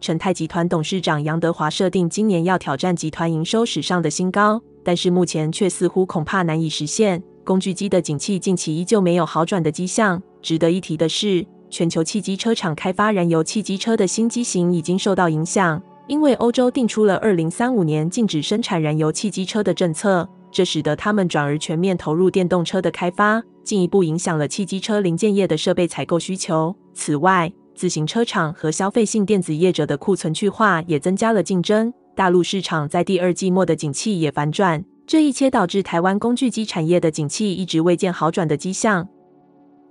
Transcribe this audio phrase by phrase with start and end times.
[0.00, 7.22] 成泰集团董事长杨德华设定今年要挑战集团营收史上的新高，但是目前却似乎恐怕难以实现。
[7.44, 10.22] 工具机的景气近期依旧没有好转的迹象。
[10.42, 26.74] 值得一提的是，全球汽机车厂开发燃油汽机车的新机型已经受到影响，因为欧洲定出了二零三五年禁止生产燃油汽机车的政策，这使得他们转而全面投入电动车的开发，进一步影响了汽机车零件业的设备采购需求。
[26.94, 31.92] 此外，自行车厂和消费性电子业者的库存去化也增加了竞争。
[32.14, 39.06] 大陆市场在第二季末的景气也反转，这一切导致台湾工具机产业的景气一直未见好转的迹象。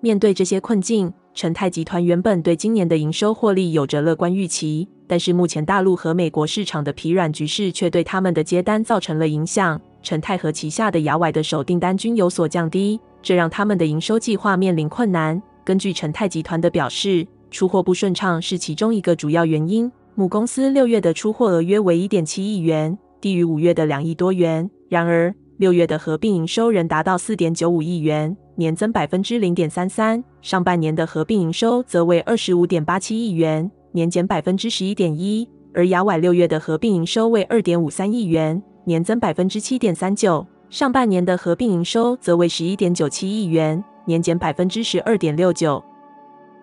[0.02, 9.80] 面对这些困境，成泰集团原本对今年的营收获利有着乐观预期，但是目前大陆和美国市场的疲软局势却对他们的接单造成了影响。
[10.02, 15.42] 成泰和旗下的亚崴的手订单均有所降低，这让他们的营收计划面临困难。
[15.64, 19.91] 根据成泰集团的表示，出货不顺畅是其中一个主要原因。
[20.15, 24.69] 母公司六月的出货额约为一点七亿元，低于五月的两亿多元。
[24.87, 30.23] 然而，六月的合并营收仍达到四点九五亿元，年增百分之零点三三。
[30.41, 35.47] 上半年的合并营收则为二十五点八七亿元，年减百分之十一点一。
[35.73, 40.45] 而雅崴六月的合并营收为二点五三亿元，年增百分之七点三九。
[40.69, 45.83] 上半年的合并营收则为十一点九七亿元，年减百分之十二点六九。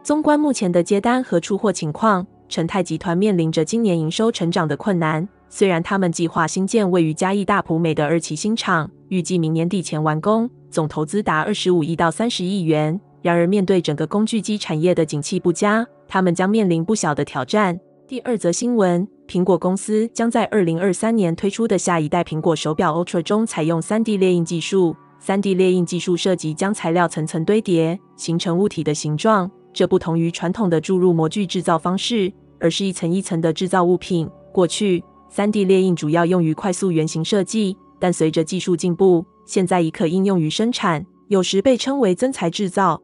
[0.03, 5.29] 纵观目前的接单和出货情况，成泰集团面临着今年营收成长的困难。
[5.49, 13.01] 虽然他们计划新建位于嘉义大埔美的二期新厂，预计明年底前完工，总投资达二十五亿到三十亿元。
[13.21, 17.79] 然而，面对整个工具机产业的景气不佳，他们将面临不小的挑战。
[18.09, 24.97] 第二则新闻：苹果公司将在二零二三年推出的下一代苹果手表 Ultra 中采用三 D 列印技术。
[25.21, 29.49] 三 D 列印技术涉及将材料层层堆叠，形成物体的形状。
[29.73, 34.29] 这不同于传统的注入模具制造方式，而是一层一层的制造物品。
[34.53, 35.03] 过去
[35.35, 43.01] ，3D 列印主要用于快速原型设计，但随着技术进步，现在已可应用于生产，有时被称为增材制造。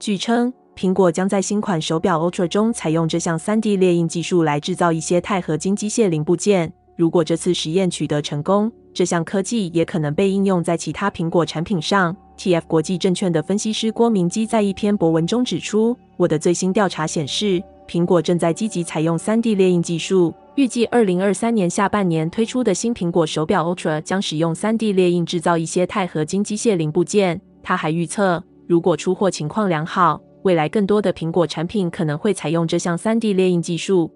[0.00, 6.72] 据称，苹果将在新款手表 Ultra 中采用这项 3D 列印技术来制造一些钛合金机械零部件。
[6.96, 12.16] 如果这次实验取得成功，这项科技也可能被应用在其他苹果产品上。
[12.38, 20.34] TF 国际证券的分析师郭明基在一篇博文中指出：“我的最新调查显示，苹果正在积极采用 3D 列印技术。
[20.56, 34.12] 预计2023年下半年推出的新苹果手表 Ultra 将使用 3D 列印制造一些钛合金机械零部件。”他还预测，如果出货情况良好，未来更多的苹果产品可能会采用这项 3D 列印技术。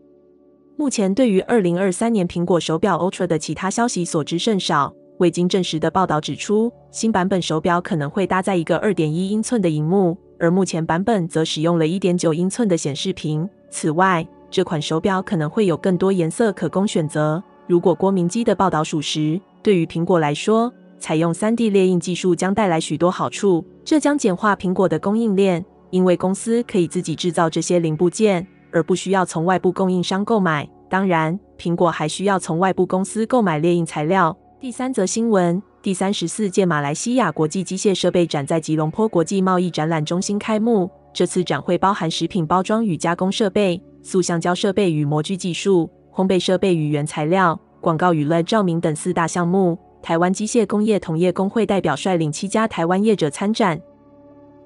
[0.77, 4.95] 目前，对于2023年苹果手表 Ultra 的其他消息所知甚少。
[5.19, 13.49] 未经证实的报道指出，新版本手表可能会搭载一个二点一英寸的荧幕，而目前版本则使用了一点九英寸的显示屏。
[13.69, 17.43] 此外，这款手表可能会有更多颜色可供选择。
[17.67, 23.65] 如果郭明基的报道属实，对于苹果来说，采用 3D 列印技术将带来许多好处。
[23.85, 30.69] 这将简化苹果的供应链，因为公司可以自己制造这些零部件，而不需要从外部供应商购买。
[30.89, 34.35] 当然，苹果还需要从外部公司购买列印材料。
[34.61, 40.91] 第三则新闻：第三十四届马来西亚国际机械设备展在吉隆坡国际贸易展览中心开幕。
[41.15, 49.79] 这次展会包含食品包装与加工设备、塑橡胶设备与模具技术、烘焙设备与原材料、广告与 LED 照明等四大项目。
[50.03, 53.81] 台湾机械工业同业公会代表率领七家台湾业者参展。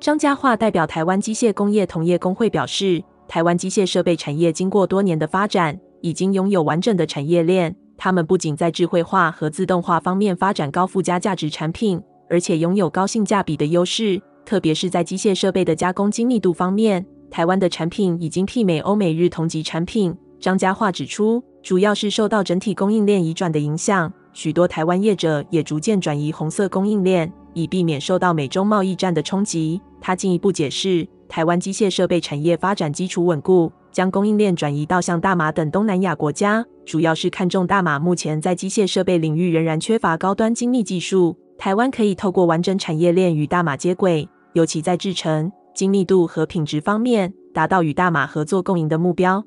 [0.01, 7.77] 张家化代表台湾机械工业同业公会表示，台湾机械设备产业经过多年的发展，已经拥有完整的产业链。
[7.97, 14.21] 他们不仅在智慧化和自动化方面发展高附加价值产品，而且拥有高性价比的优势。
[14.45, 20.17] 特别是在机械设备的加工精密度方面，台湾的产品已经媲美欧美日同级产品。
[20.41, 29.81] 张家化指出，主要是受到整体供应链移转的影响，许多台湾业者也逐渐转移红色供应链，以避免受到美中贸易战的冲击。
[30.01, 33.71] 他进一步解释，台湾机械设备产业发展基础稳固。
[33.93, 41.37] 将供应链转移到像大马等东南亚国家，主要是看中大马目前在机械设备领域仍然缺乏高端精密技术。
[41.57, 49.45] 台湾可以透过完整产业链与大马接轨，尤其在制程、精密度和品质方面，达到与大马合作共赢的目标。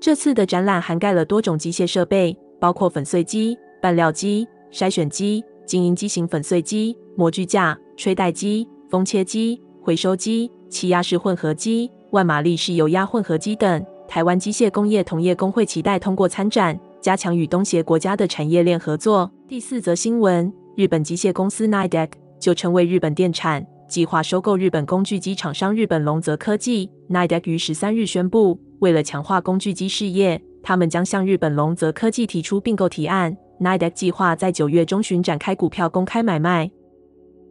[0.00, 13.84] 这次的展览涵盖了多种机械设备，包括粉碎机、拌料机、筛选机、精英机型粉碎机、模具架、吹带机、风切机、回收机、气压式混合机、万马力式油压混合机等。
[14.08, 19.30] 台湾机械工业同业公会期待通过参展，加强与东协国家的产业链合作。
[19.48, 23.66] 第四则新闻：日本机械公司 Nidec 就称为日本电产。
[23.88, 26.90] 计划收购日本工具机厂商日本龙泽科技。
[27.08, 33.36] Nidec 于十三日宣布，为了强化工具机事业，他们将向日本龙泽科技提出并购提案。
[33.60, 36.70] Nidec 计划在九月中旬展开股票公开买卖。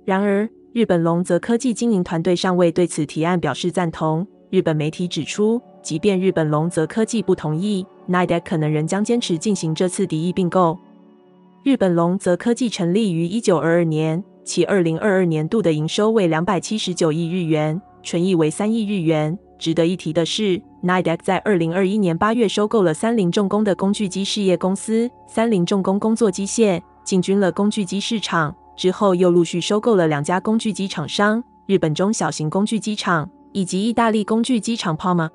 [0.04, 4.28] 然而，日本龙泽科技经营团队尚未对此提案表示赞同。
[4.52, 10.80] 日本媒体指出，即便日本龙泽科技不同意，Nidec 可能仍将坚持进行这次敌意并购。
[11.62, 14.24] 日本龙泽科技成立于一九二二年。
[14.44, 19.38] 其二零二二年度的营收为两百七十九亿日元，纯益为三亿日元。
[19.60, 28.56] 值得一提的是，Nidec 在二零二一年八月收购了三菱重工的工具机事业公司三菱重工工作机械，进军了工具机市场。
[28.76, 35.30] 之后又陆续收购了两家工具机厂商：日本中小型工具机厂以及意大利工具机厂 Palma。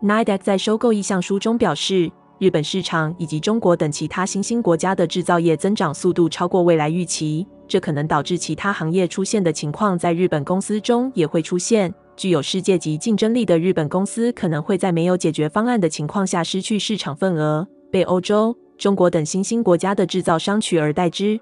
[0.00, 2.08] Nidec 在收购意向书中表示，
[2.38, 7.44] 日本市场以及中国等其他新兴国家的制造业增长速度超过未来预期。
[7.66, 11.92] 这可能导致其他行业出现的情况，在日本公司中也会出现。
[12.16, 21.38] 具有世界级竞争力的日本公司可能会在没有解决方案的情况下失去市场份额，被欧洲、中国等新兴国家的制造商取而代之。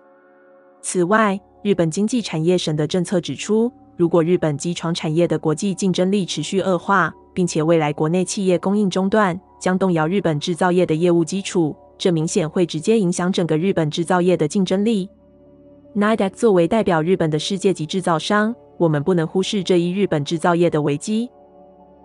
[0.80, 15.06] 此外，日本经济产业省的政策指出，如果日本机床产业的国际竞争力持续恶化，并且未来国内企业供应中断，将动摇日本制造业的业务基础，这明显会直接影响整个日本制造业的竞争力。
[15.94, 21.28] Nidec 作为代表日本的世界级制造商，我们不能忽视这一日本制造业的危机。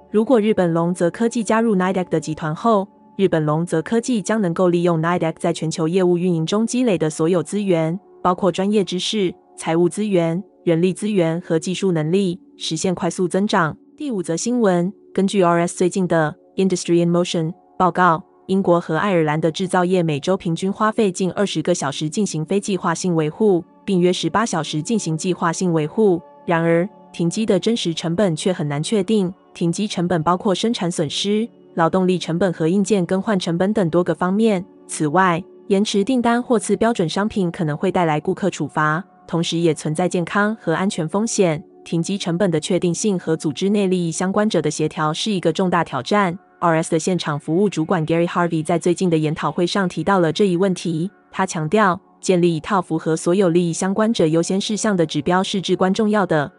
[0.10, 2.86] 如果日本龙泽科技加入 Nidec 的集团后，
[3.16, 13.78] 日本龙泽科技将能够利用 Nidec 在全球业务运营中积累的所有资源，包括专业知识、财务资源、人力资源和技术能力，实现快速增长。
[13.96, 18.24] 第五则新闻，根据 RS 最近的 Industry in Motion 报告。
[18.48, 26.22] 英国和爱尔兰的制造业每周平均花费近二十个小时进行非计划性维护，并约十八小时进行计划性维护。
[26.46, 29.34] 然而，停机的真实成本却很难确定。
[29.54, 34.66] 停机成本包括生产损失、劳动力成本和硬件更换成本等多个方面。
[34.88, 41.64] 此外，延迟订单或次标准商品可能会带来顾客处罚，同时也存在健康和安全风险。
[41.84, 46.38] 停机成本的确定性和组织内利益相关者的协调是一个重大挑战。
[46.60, 51.10] RS 的现场服务主管 Gary Harvey 在最近的研讨会上提到了这一问题。
[51.32, 56.52] 他强调，建立一套符合所有利益相关者优先事项的指标是至关重要的。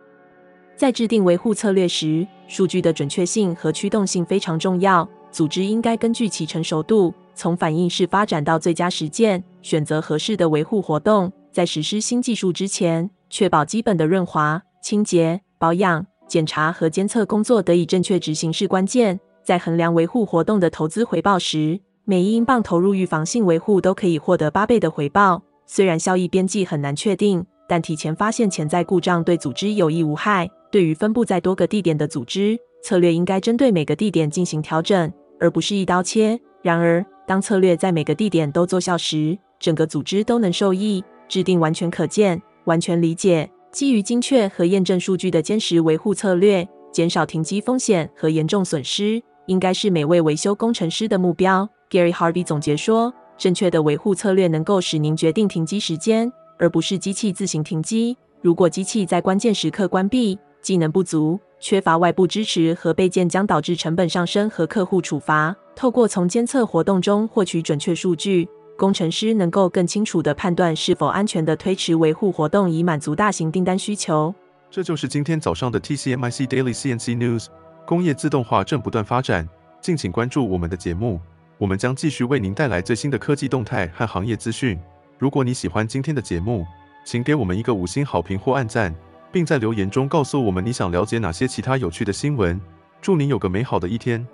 [0.77, 5.09] 在制定维护策略时，数据的准确性和驱动性非常重要。
[5.31, 11.33] 组织应该根据其成熟度，从反应式发展到最佳实践，选择合适的维护活动。
[11.53, 19.19] 在实施新技术之前，确保基本的润滑、清洁、保养、检查和监测工作得以正确执行是关键。
[19.45, 25.41] 在衡量维护活动的投资回报时，每一英镑投入预防性维护都可以获得八倍的回报。
[25.67, 30.51] 虽然效益边际很难确定，但提前发现潜在故障对组织有益无害。
[30.71, 36.41] 对于分布在多个地点的组织，策略应该针对每个地点进行调整，而不是一刀切。
[36.61, 41.05] 然而，当策略在每个地点都奏效时，整个组织都能受益。
[41.29, 49.23] 制定完全可见、完全理解、基于精确和验证数据的坚实维护策略，减少停机风险和严重损失。
[49.47, 51.69] 应该是每位维修工程师的目标。
[51.91, 58.17] Gary Harvey 总结说：“正确的维护策略能够使您决定停机时间，而不是机器自行停机。
[58.43, 65.57] 如果机器在关键时刻关闭，技能不足、缺乏外部支持和备件，将导致成本上升和客户处罚。
[65.75, 74.35] 透过从监测活动中获取准确数据，工程师能够更清楚地判断是否安全地推迟维护活动，以满足大型订单需求。”
[74.71, 77.47] 这就是今天早上的 TCMIC Daily CNC News。
[77.85, 79.47] 工业自动化正不断发展，
[79.81, 81.21] 敬请关注我们的节目，
[81.59, 84.79] 我们将继续为您带来最新的科技动态和行业资讯。
[85.19, 86.65] 如果你喜欢今天的节目，
[87.05, 88.95] 请给我们一个五星好评或按赞，
[89.31, 92.59] 并在留言中告诉我们你想了解哪些其他有趣的新闻。
[93.01, 94.25] 祝您有个美好的一天！